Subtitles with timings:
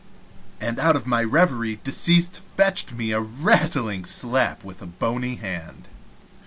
[0.59, 5.87] and out of my reverie deceased fetched me a rattling slap with a bony hand.